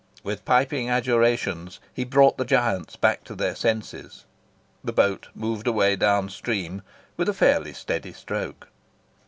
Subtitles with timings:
[0.23, 4.25] With piping adjurations he brought the giants back to their senses.
[4.83, 6.81] The boat moved away down stream,
[7.17, 8.67] with a fairly steady stroke.